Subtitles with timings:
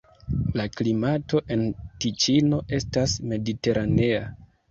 [0.59, 1.65] La klimato en
[2.05, 4.27] Tiĉino estas mediteranea.